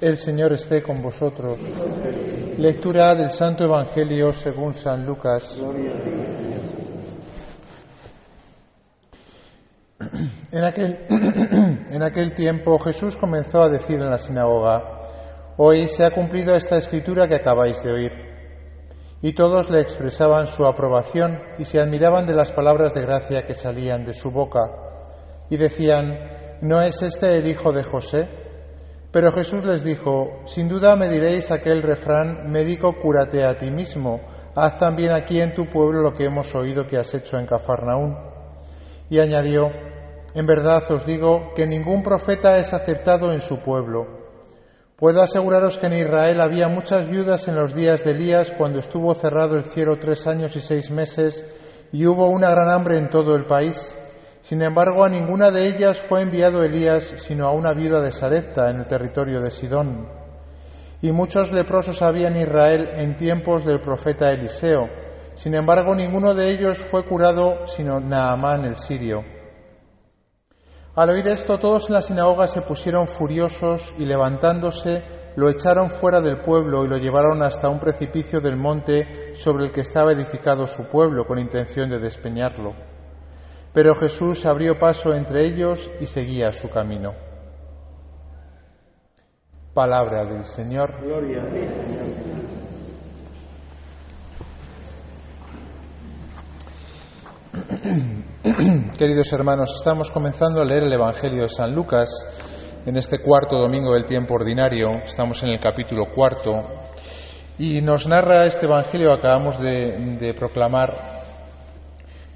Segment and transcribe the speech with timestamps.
[0.00, 1.58] El Señor esté con vosotros.
[2.56, 5.60] Lectura del Santo Evangelio según San Lucas.
[10.50, 11.00] En aquel,
[11.90, 15.02] en aquel tiempo Jesús comenzó a decir en la sinagoga,
[15.58, 18.12] Hoy se ha cumplido esta escritura que acabáis de oír.
[19.20, 23.52] Y todos le expresaban su aprobación y se admiraban de las palabras de gracia que
[23.52, 24.70] salían de su boca.
[25.50, 28.39] Y decían, ¿no es este el hijo de José?
[29.12, 34.20] Pero Jesús les dijo, sin duda me diréis aquel refrán, médico, cúrate a ti mismo,
[34.54, 38.16] haz también aquí en tu pueblo lo que hemos oído que has hecho en Cafarnaún.
[39.08, 39.70] Y añadió,
[40.34, 44.20] en verdad os digo que ningún profeta es aceptado en su pueblo.
[44.96, 49.12] Puedo aseguraros que en Israel había muchas viudas en los días de Elías cuando estuvo
[49.14, 51.44] cerrado el cielo tres años y seis meses
[51.90, 53.96] y hubo una gran hambre en todo el país.
[54.42, 58.70] Sin embargo, a ninguna de ellas fue enviado Elías, sino a una viuda de Sarepta
[58.70, 60.08] en el territorio de Sidón.
[61.02, 64.88] Y muchos leprosos había en Israel en tiempos del profeta Eliseo.
[65.34, 69.24] Sin embargo, ninguno de ellos fue curado, sino Naamán el sirio.
[70.96, 75.02] Al oír esto, todos en la sinagoga se pusieron furiosos y levantándose,
[75.36, 79.70] lo echaron fuera del pueblo y lo llevaron hasta un precipicio del monte sobre el
[79.70, 82.89] que estaba edificado su pueblo, con intención de despeñarlo.
[83.72, 87.14] Pero Jesús abrió paso entre ellos y seguía su camino.
[89.74, 90.92] Palabra del Señor.
[91.02, 91.60] Gloria a ti,
[98.98, 102.10] Queridos hermanos, estamos comenzando a leer el Evangelio de San Lucas
[102.84, 104.90] en este cuarto domingo del tiempo ordinario.
[105.04, 106.64] Estamos en el capítulo cuarto
[107.58, 111.09] y nos narra este Evangelio, acabamos de, de proclamar,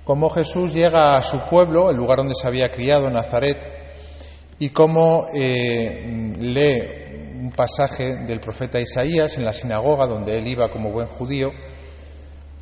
[0.05, 3.59] cómo Jesús llega a su pueblo, el lugar donde se había criado, Nazaret,
[4.59, 10.71] y cómo eh, lee un pasaje del profeta Isaías en la sinagoga donde él iba
[10.71, 11.51] como buen judío,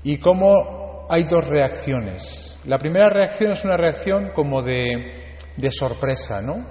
[0.05, 5.33] y cómo hay dos reacciones la primera reacción es una reacción como de,
[5.73, 6.65] sorpresa, ¿no?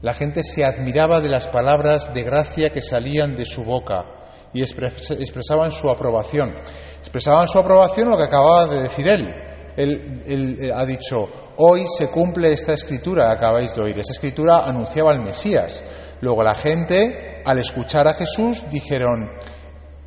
[0.00, 4.06] La gente se admiraba de las palabras de gracia que salían de su boca
[4.54, 6.54] y expresaban su aprobación.
[7.00, 9.34] Expresaban su aprobación lo que acababa de decir él.
[9.82, 10.22] Él.
[10.26, 13.98] Eh, ha dicho, hoy se cumple esta escritura que acabáis de oír.
[13.98, 15.82] Esa escritura anunciaba al Mesías.
[16.20, 19.30] Luego la gente, al escuchar a Jesús, dijeron,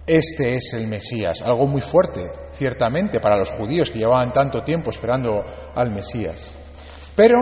[0.05, 4.89] este es el Mesías, algo muy fuerte, ciertamente, para los judíos que llevaban tanto tiempo
[4.89, 6.53] esperando al Mesías.
[7.15, 7.39] Pero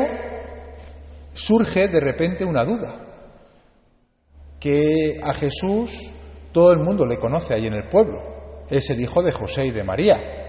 [1.33, 2.95] surge de repente una duda,
[4.59, 6.11] que a Jesús
[6.51, 9.71] todo el mundo le conoce ahí en el pueblo, es el hijo de José y
[9.71, 10.40] de María.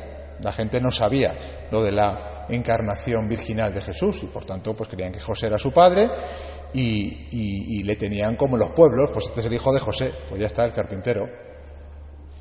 [0.42, 4.88] La gente no sabía lo de la encarnación virginal de Jesús y por tanto pues
[4.88, 6.08] creían que José era su padre
[6.72, 10.40] y, y le tenían como los pueblos, pues este es el hijo de José, pues
[10.40, 11.28] ya está el carpintero,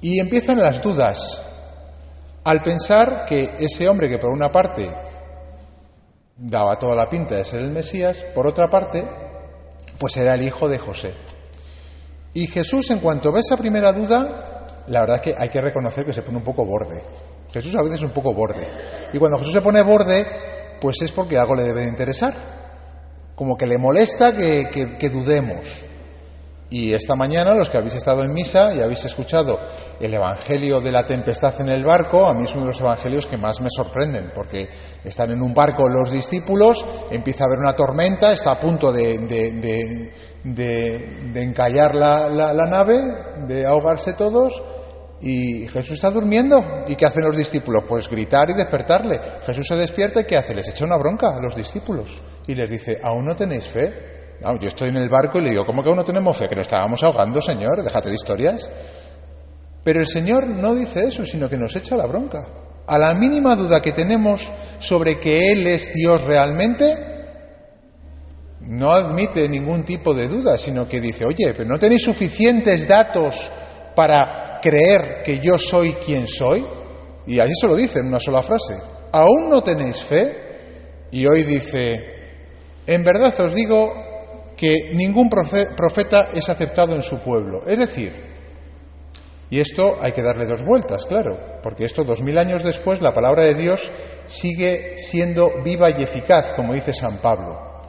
[0.01, 1.41] y empiezan las dudas
[2.43, 4.89] al pensar que ese hombre que por una parte
[6.37, 9.05] daba toda la pinta de ser el Mesías, por otra parte,
[9.99, 11.13] pues era el hijo de José.
[12.33, 16.05] Y Jesús, en cuanto ve esa primera duda, la verdad es que hay que reconocer
[16.05, 17.03] que se pone un poco borde.
[17.51, 18.65] Jesús a veces es un poco borde.
[19.13, 20.25] Y cuando Jesús se pone borde,
[20.79, 22.33] pues es porque algo le debe de interesar.
[23.35, 25.85] Como que le molesta que, que dudemos.
[26.73, 29.59] Y esta mañana, los que habéis estado en misa y habéis escuchado
[29.99, 33.27] el Evangelio de la tempestad en el barco, a mí es uno de los evangelios
[33.27, 34.69] que más me sorprenden, porque
[35.03, 39.17] están en un barco los discípulos, empieza a haber una tormenta, está a punto de,
[40.45, 43.01] de, encallar la, la nave,
[43.47, 44.63] de ahogarse todos,
[45.21, 46.83] y Jesús está durmiendo.
[46.87, 47.83] ¿Y qué hacen los discípulos?
[47.87, 49.19] Pues gritar y despertarle.
[49.45, 50.55] Jesús se despierta y ¿qué hace?
[50.55, 52.09] Les echa una bronca a los discípulos
[52.47, 54.11] y les dice, ¿aún no tenéis fe?
[54.59, 56.49] yo estoy en el barco y le digo, ¿cómo que aún no tenemos fe?
[56.49, 58.69] Que nos estábamos ahogando, Señor, déjate de historias.
[59.83, 62.47] Pero el Señor no dice eso, sino que nos echa la bronca.
[62.87, 67.11] A la mínima duda que tenemos sobre que Él es Dios realmente,
[68.61, 73.51] no admite ningún tipo de duda, sino que dice, oye, pero no tenéis suficientes datos
[73.95, 76.65] para creer que yo soy quien soy.
[77.27, 78.77] Y así se lo dice en una sola frase.
[79.11, 80.37] ¿Aún no tenéis fe?
[81.11, 81.99] Y hoy dice,
[82.87, 83.91] en verdad os digo
[84.55, 87.63] que ningún profeta es aceptado en su pueblo.
[87.67, 88.13] Es decir,
[89.49, 93.13] y esto hay que darle dos vueltas, claro, porque esto dos mil años después la
[93.13, 93.91] palabra de Dios
[94.27, 97.81] sigue siendo viva y eficaz, como dice San Pablo.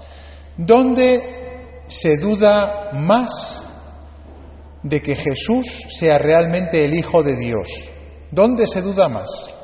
[0.57, 3.69] ¿Dónde se duda más
[4.83, 7.69] de que Jesús sea realmente el Hijo de Dios?
[8.31, 9.55] ¿Dónde se duda más?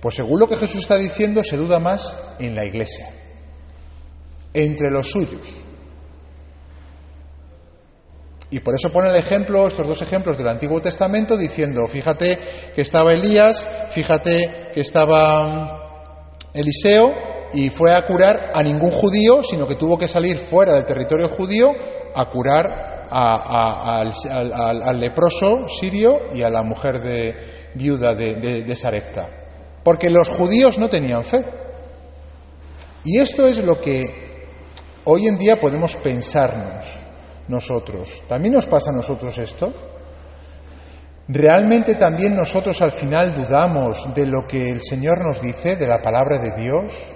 [0.00, 3.08] Pues según lo que Jesús está diciendo, se duda más en la Iglesia,
[4.52, 5.64] entre los suyos.
[8.50, 12.38] Y por eso pone el ejemplo, estos dos ejemplos del Antiguo Testamento, diciendo, fíjate
[12.74, 17.12] que estaba Elías, fíjate que estaba mm, Eliseo,
[17.54, 21.28] y fue a curar a ningún judío, sino que tuvo que salir fuera del territorio
[21.28, 21.74] judío
[22.14, 29.28] a curar al, leproso sirio y a la mujer de, viuda de, de Sarepta.
[29.82, 31.44] Porque los judíos no tenían fe.
[33.04, 34.48] Y esto es lo que
[35.04, 36.86] hoy en día podemos pensarnos
[37.48, 38.22] nosotros.
[38.28, 39.72] ¿También nos pasa a nosotros esto?
[41.28, 46.02] ¿Realmente también nosotros al final dudamos de lo que el Señor nos dice, de la
[46.02, 47.14] palabra de Dios?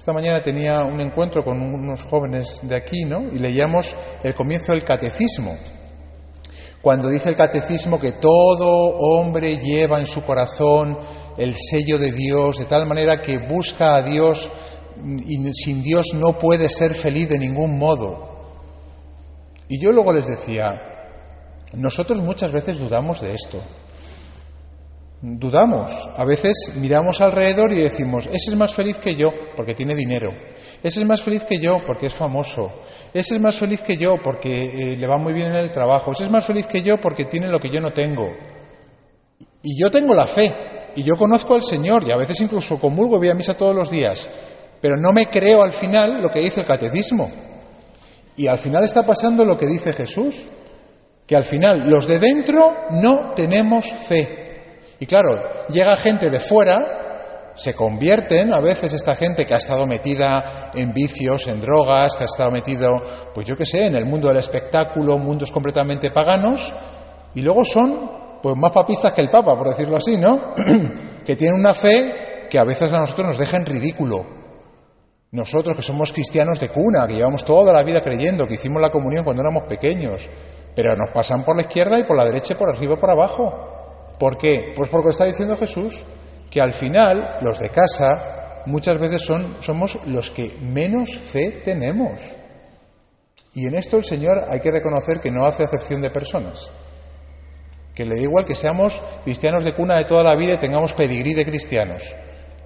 [0.00, 3.20] Esta mañana tenía un encuentro con unos jóvenes de aquí, ¿no?
[3.30, 5.58] Y leíamos el comienzo del catecismo.
[6.80, 10.96] Cuando dice el catecismo que todo hombre lleva en su corazón
[11.36, 14.50] el sello de Dios, de tal manera que busca a Dios
[15.04, 18.46] y sin Dios no puede ser feliz de ningún modo.
[19.68, 20.80] Y yo luego les decía,
[21.74, 23.60] nosotros muchas veces dudamos de esto.
[25.22, 26.08] Dudamos.
[26.16, 30.32] A veces miramos alrededor y decimos, ese es más feliz que yo porque tiene dinero.
[30.82, 32.72] Ese es más feliz que yo porque es famoso.
[33.12, 36.12] Ese es más feliz que yo porque eh, le va muy bien en el trabajo.
[36.12, 38.30] Ese es más feliz que yo porque tiene lo que yo no tengo.
[39.62, 40.54] Y yo tengo la fe.
[40.96, 43.76] Y yo conozco al Señor y a veces incluso comulgo y voy a misa todos
[43.76, 44.26] los días.
[44.80, 47.30] Pero no me creo al final lo que dice el catecismo.
[48.36, 50.46] Y al final está pasando lo que dice Jesús,
[51.26, 54.39] que al final los de dentro no tenemos fe.
[55.00, 59.86] Y claro, llega gente de fuera, se convierten a veces esta gente que ha estado
[59.86, 63.00] metida en vicios, en drogas, que ha estado metido,
[63.34, 66.74] pues yo qué sé, en el mundo del espectáculo, mundos completamente paganos,
[67.34, 70.54] y luego son pues más papistas que el Papa, por decirlo así, ¿no?
[71.24, 74.26] que tienen una fe que a veces a nosotros nos deja en ridículo.
[75.30, 78.90] Nosotros que somos cristianos de cuna, que llevamos toda la vida creyendo, que hicimos la
[78.90, 80.28] comunión cuando éramos pequeños,
[80.74, 83.79] pero nos pasan por la izquierda y por la derecha por arriba y por abajo.
[84.20, 84.74] ¿Por qué?
[84.76, 86.02] Pues porque está diciendo Jesús
[86.50, 92.20] que al final los de casa muchas veces son, somos los que menos fe tenemos.
[93.54, 96.70] Y en esto el Señor hay que reconocer que no hace acepción de personas.
[97.94, 100.92] Que le da igual que seamos cristianos de cuna de toda la vida y tengamos
[100.92, 102.14] pedigrí de cristianos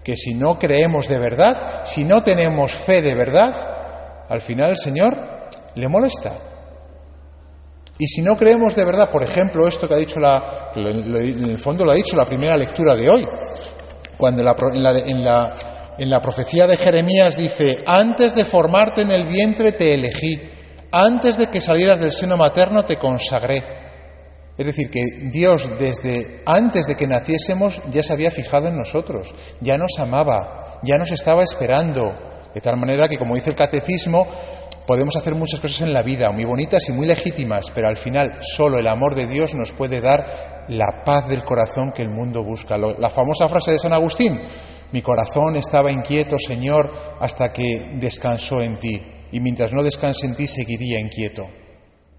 [0.02, 4.78] que si no creemos de verdad, si no tenemos fe de verdad, al final el
[4.78, 5.16] Señor
[5.74, 6.53] le molesta.
[7.98, 11.58] Y si no creemos de verdad, por ejemplo, esto que ha dicho la, en el
[11.58, 13.26] fondo lo ha dicho la primera lectura de hoy,
[14.16, 15.54] cuando en la, en la,
[15.98, 20.40] en la profecía de Jeremías dice, antes de formarte en el vientre te elegí,
[20.90, 23.62] antes de que salieras del seno materno te consagré.
[24.56, 29.34] Es decir, que Dios desde antes de que naciésemos ya se había fijado en nosotros,
[29.60, 32.14] ya nos amaba, ya nos estaba esperando,
[32.54, 34.28] de tal manera que, como dice el catecismo,
[34.86, 38.38] podemos hacer muchas cosas en la vida, muy bonitas y muy legítimas, pero al final
[38.40, 42.42] solo el amor de Dios nos puede dar la paz del corazón que el mundo
[42.42, 42.78] busca.
[42.78, 44.40] La famosa frase de San Agustín,
[44.92, 49.02] mi corazón estaba inquieto, Señor, hasta que descansó en ti,
[49.32, 51.46] y mientras no descanse en ti seguiría inquieto.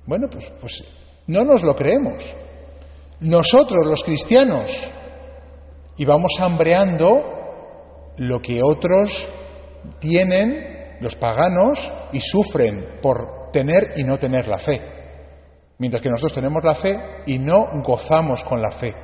[0.06, 0.84] Bueno, pues, pues
[1.28, 2.24] no nos lo creemos.
[3.22, 4.90] Nosotros, los cristianos,
[5.98, 9.28] y vamos hambreando lo que otros
[10.00, 14.82] tienen, los paganos, y sufren por tener y no tener la fe.
[15.78, 18.96] Mientras que nosotros tenemos la fe y no gozamos con la fe.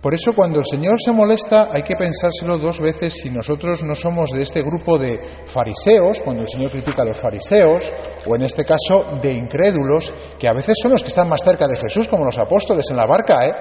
[0.00, 3.94] Por eso cuando el Señor se molesta hay que pensárselo dos veces si nosotros no
[3.94, 7.92] somos de este grupo de fariseos, cuando el Señor critica a los fariseos,
[8.26, 11.68] o en este caso de incrédulos, que a veces son los que están más cerca
[11.68, 13.54] de Jesús, como los apóstoles en la barca, ¿eh?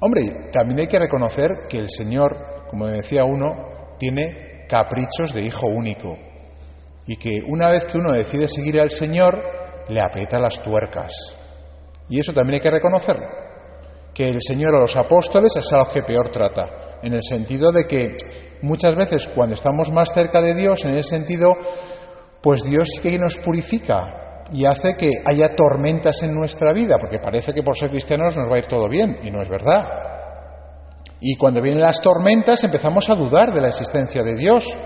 [0.00, 5.66] Hombre, también hay que reconocer que el Señor, como decía uno, tiene caprichos de hijo
[5.66, 6.16] único.
[7.06, 9.42] Y que una vez que uno decide seguir al Señor,
[9.88, 11.12] le aprieta las tuercas.
[12.08, 13.26] Y eso también hay que reconocerlo,
[14.14, 17.72] que el Señor a los apóstoles es a los que peor trata, en el sentido
[17.72, 18.16] de que
[18.62, 21.56] muchas veces cuando estamos más cerca de Dios, en ese sentido,
[22.40, 27.52] pues Dios que nos purifica y hace que haya tormentas en nuestra vida, porque parece
[27.52, 29.86] que por ser cristianos nos va a ir todo bien, y no es verdad.
[31.20, 34.76] Y cuando vienen las tormentas empezamos a dudar de la existencia de Dios,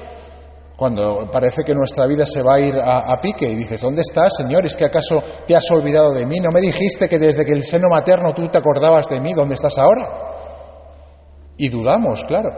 [0.77, 4.35] cuando parece que nuestra vida se va a ir a, pique y dices, ¿dónde estás,
[4.37, 4.67] Señor?
[4.67, 6.41] ¿Es que acaso te has olvidado de mí?
[6.41, 9.33] ¿No me dijiste que desde que el seno materno tú te acordabas de mí?
[9.35, 10.11] ¿Dónde estás ahora?
[11.57, 12.53] Y dudamos, claro.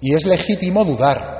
[0.00, 1.39] Y es legítimo dudar.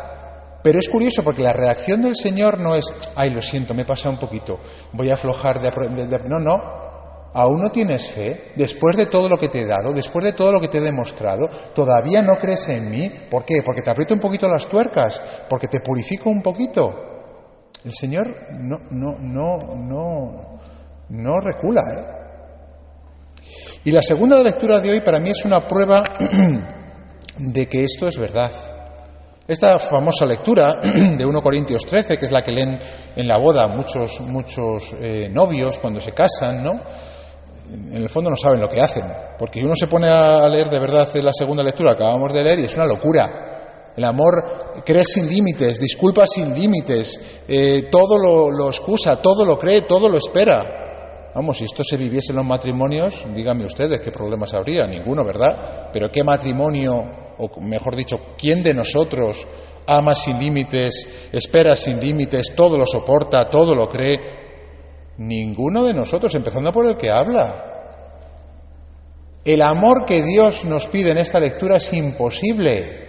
[0.63, 2.85] Pero es curioso porque la reacción del Señor no es,
[3.17, 4.59] ay, lo siento, me pasa un poquito,
[4.93, 5.71] voy a aflojar de...
[6.07, 6.81] de no, no.
[7.33, 8.51] ¿Aún no tienes fe?
[8.57, 10.81] Después de todo lo que te he dado, después de todo lo que te he
[10.81, 13.09] demostrado, ¿todavía no crees en mí?
[13.31, 13.63] ¿Por qué?
[13.63, 16.93] Porque te aprieto un poquito las tuercas, porque te purifico un poquito.
[17.85, 20.61] El Señor no, no, no, no,
[21.09, 21.83] no recula.
[21.83, 22.21] ¿eh?
[23.85, 26.03] Y la segunda lectura de hoy para mí es una prueba
[27.39, 28.51] de que esto es verdad.
[29.47, 30.75] Esta famosa lectura
[31.19, 32.79] de 1 Corintios 13, que es la que leen
[33.17, 36.81] en la boda muchos, muchos eh, novios cuando se casan, ¿no?
[37.71, 39.05] En el fondo no saben lo que hacen,
[39.39, 42.59] porque uno se pone a leer de verdad la segunda lectura que acabamos de leer
[42.61, 43.93] y es una locura.
[43.97, 49.59] El amor cree sin límites, disculpa sin límites, eh, todo lo, lo excusa, todo lo
[49.59, 51.31] cree, todo lo espera.
[51.35, 54.87] Vamos, si esto se viviese en los matrimonios, díganme ustedes qué problemas habría.
[54.87, 55.91] Ninguno, ¿verdad?
[55.93, 59.47] Pero qué matrimonio, o mejor dicho, ¿quién de nosotros
[59.87, 64.19] ama sin límites, espera sin límites, todo lo soporta, todo lo cree?
[65.19, 67.67] Ninguno de nosotros, empezando por el que habla.
[69.45, 73.09] El amor que Dios nos pide en esta lectura es imposible.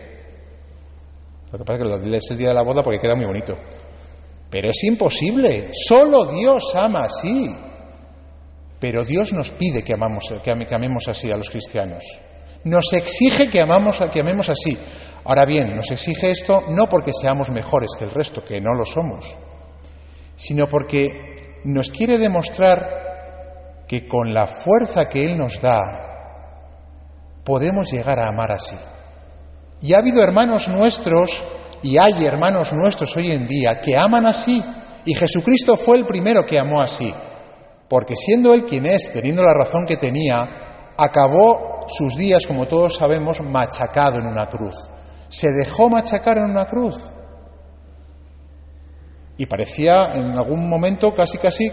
[1.52, 3.26] Lo que pasa es que lo lees el día de la boda porque queda muy
[3.26, 3.58] bonito.
[4.50, 5.70] Pero es imposible.
[5.74, 7.54] Solo Dios ama así.
[8.80, 12.22] Pero Dios nos pide que, amamos, que, amemos así a los cristianos.
[12.64, 14.78] Nos exige que, amamos, que amemos así.
[15.24, 18.86] Ahora bien, nos exige esto no porque seamos mejores que el resto, que no lo
[18.86, 19.38] somos,
[20.36, 28.20] sino porque nos quiere demostrar que con la fuerza que Él nos da, podemos llegar
[28.20, 28.78] a amar así.
[29.82, 31.44] Y ha habido hermanos nuestros,
[31.84, 34.64] y hay hermanos nuestros hoy en día, que aman así.
[35.06, 37.14] Y Jesucristo fue el primero que amó así
[37.92, 42.96] porque siendo él quien es, teniendo la razón que tenía, acabó sus días, como todos
[42.96, 44.76] sabemos, machacado en una cruz.
[45.30, 46.98] Se dejó machacar en una cruz.
[49.38, 51.72] Y parecía en algún momento casi casi,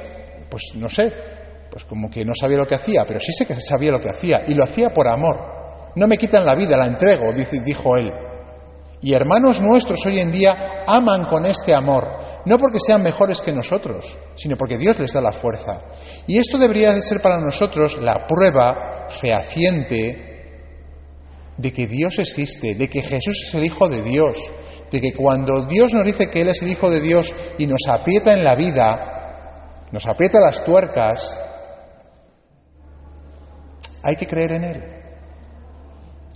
[0.48, 1.12] pues no sé,
[1.70, 4.08] pues como que no sabía lo que hacía, pero sí sé que sabía lo que
[4.08, 5.92] hacía y lo hacía por amor.
[5.94, 8.12] No me quitan la vida, la entrego, dijo él.
[9.00, 12.08] Y hermanos nuestros hoy en día aman con este amor,
[12.49, 15.83] no porque sean mejores que nosotros, sino porque Dios les da la fuerza.
[16.26, 20.64] Y esto debería de ser para nosotros la prueba fehaciente
[21.59, 24.50] de que Dios existe, de que Jesús es el Hijo de Dios,
[24.90, 27.87] de que cuando Dios nos dice que Él es el Hijo de Dios y nos
[27.87, 31.38] aprieta en la vida, nos aprieta las tuercas,
[34.02, 34.85] hay que creer en Él.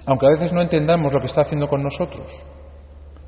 [0.04, 2.30] Aunque a veces no entendamos lo que está haciendo con nosotros,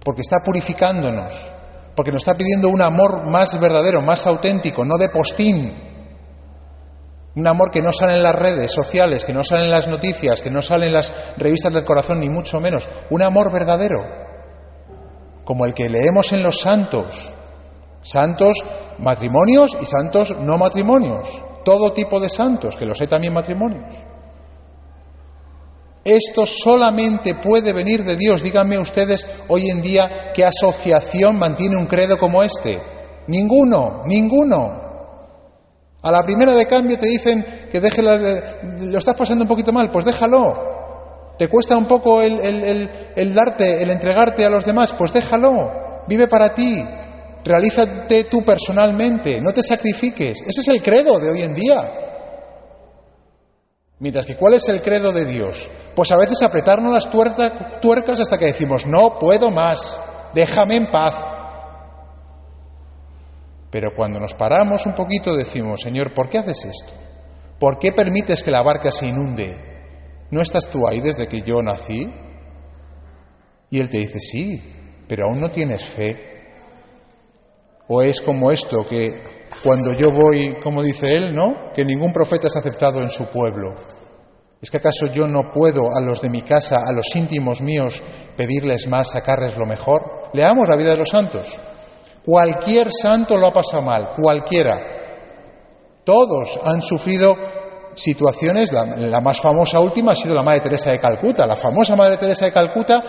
[0.05, 1.51] porque está purificándonos,
[1.95, 5.73] porque nos está pidiendo un amor más verdadero, más auténtico, no de postín.
[7.37, 10.41] Un amor que no sale en las redes sociales, que no sale en las noticias,
[10.41, 12.89] que no sale en las revistas del corazón, ni mucho menos.
[13.11, 14.05] Un amor verdadero,
[15.45, 17.35] como el que leemos en los santos.
[18.03, 18.65] Santos
[18.99, 21.43] matrimonios y santos no matrimonios.
[21.65, 24.14] Todo tipo de santos, que los hay también matrimonios.
[26.05, 28.43] Esto solamente puede venir de Dios.
[28.43, 32.79] Díganme ustedes hoy en día qué asociación mantiene un credo como este.
[33.27, 34.83] Ninguno, ninguno.
[36.03, 39.91] A la primera de cambio te dicen que deje lo estás pasando un poquito mal,
[39.91, 40.75] pues déjalo.
[41.39, 44.93] ¿Te cuesta un poco el, el, el, darte, el entregarte a los demás?
[44.93, 46.05] Pues déjalo.
[46.07, 46.85] Vive para ti.
[47.45, 49.41] Realízate tú personalmente.
[49.41, 50.43] No te sacrifiques.
[50.43, 52.04] Ese es el credo de hoy en día.
[53.99, 55.71] Mientras que, ¿cuál es el credo de Dios?
[55.95, 60.01] Pues a veces apretarnos las tuercas hasta que decimos, no puedo más,
[60.35, 61.25] déjame en paz.
[63.71, 66.93] Pero cuando nos paramos un poquito decimos, Señor, ¿por qué haces esto?
[67.59, 69.75] ¿Por qué permites que la barca se inunde?
[70.31, 72.13] ¿No estás tú ahí desde que yo nací?
[73.71, 74.63] Y él te dice, sí,
[75.09, 76.53] pero aún no tienes fe.
[77.89, 81.73] O es como esto, que cuando yo voy, como dice él, ¿no?
[81.75, 83.75] Que ningún profeta es aceptado en su pueblo.
[84.61, 88.03] ¿Es que acaso yo no puedo a los de mi casa, a los íntimos míos,
[88.37, 90.31] pedirles más, sacarles lo mejor?
[90.33, 91.59] Leamos la vida de los santos.
[92.25, 94.81] Cualquier santo lo ha pasado mal, cualquiera.
[96.05, 97.37] Todos han sufrido
[97.95, 101.95] situaciones, la, la, más famosa última ha sido la Madre Teresa de Calcuta, la famosa
[101.97, 103.03] Madre Teresa de Calcuta,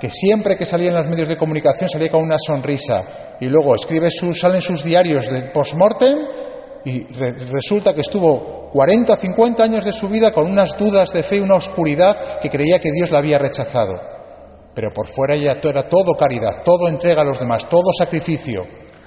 [0.00, 3.74] que siempre que salía en los medios de comunicación salía con una sonrisa y luego
[3.74, 6.18] escribe sus, salen sus diarios de post-mortem
[6.84, 11.10] y re, resulta que estuvo 40 o 50 años de su vida con unas dudas
[11.10, 14.00] de fe y una oscuridad que creía que Dios la había rechazado.
[14.74, 18.66] Pero por fuera ella era todo caridad, todo entrega a los demás, todo sacrificio.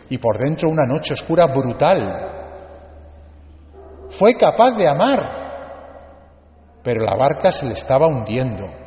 [0.09, 2.29] Y por dentro una noche oscura brutal.
[4.09, 8.82] Fue capaz de amar, pero la barca se le estaba hundiendo.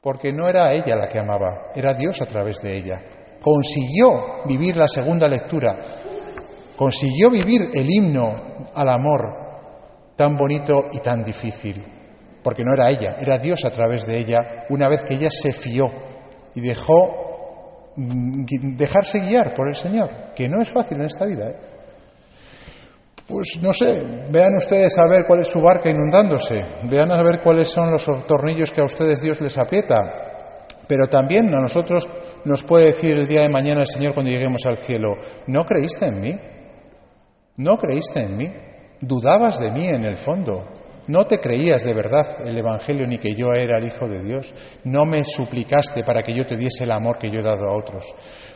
[0.00, 3.02] Porque no era ella la que amaba, era Dios a través de ella.
[3.40, 5.78] Consiguió vivir la segunda lectura
[6.78, 8.32] consiguió vivir el himno
[8.72, 9.34] al amor
[10.14, 11.84] tan bonito y tan difícil,
[12.42, 15.52] porque no era ella, era Dios a través de ella, una vez que ella se
[15.52, 15.90] fió
[16.54, 21.50] y dejó mm, dejarse guiar por el Señor, que no es fácil en esta vida.
[21.50, 21.56] ¿eh?
[23.28, 27.40] Pues no sé, vean ustedes a ver cuál es su barca inundándose, vean a ver
[27.42, 32.08] cuáles son los tornillos que a ustedes Dios les aprieta, pero también a nosotros
[32.46, 35.12] nos puede decir el día de mañana el Señor cuando lleguemos al cielo,
[35.46, 36.38] ¿no creíste en mí?
[37.58, 38.50] ¿No creíste en mí?
[39.02, 40.66] ¿Dudabas de mí en el fondo?
[41.06, 44.54] ¿No te creías de verdad el Evangelio ni que yo era el Hijo de Dios?
[44.84, 47.76] ¿No me suplicaste para que yo te diese el amor que yo he dado a
[47.76, 48.06] otros?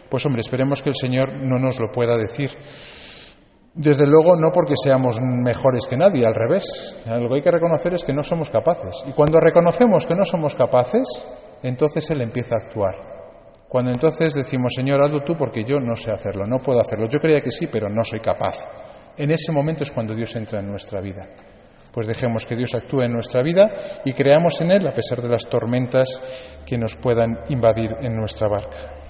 [0.08, 2.52] Pues hombre, esperemos que el Señor no nos lo pueda decir.
[3.74, 6.98] Desde luego no porque seamos mejores que nadie, al revés.
[7.06, 9.02] Lo que hay que reconocer es que no somos capaces.
[9.06, 11.24] Y cuando reconocemos que no somos capaces,
[11.62, 13.12] entonces Él empieza a actuar.
[13.68, 17.08] Cuando entonces decimos, Señor, hazlo tú porque yo no sé hacerlo, no puedo hacerlo.
[17.08, 18.68] Yo creía que sí, pero no soy capaz.
[19.16, 21.26] En ese momento es cuando Dios entra en nuestra vida.
[21.90, 23.70] Pues dejemos que Dios actúe en nuestra vida
[24.04, 26.20] y creamos en Él a pesar de las tormentas
[26.66, 29.01] que nos puedan invadir en nuestra barca.